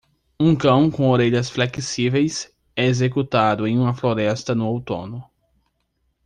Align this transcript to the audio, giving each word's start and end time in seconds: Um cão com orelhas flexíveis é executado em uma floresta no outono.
Um 0.39 0.55
cão 0.55 0.89
com 0.89 1.09
orelhas 1.11 1.47
flexíveis 1.47 2.51
é 2.75 2.85
executado 2.87 3.67
em 3.67 3.77
uma 3.77 3.93
floresta 3.93 4.55
no 4.55 4.65
outono. 4.65 5.23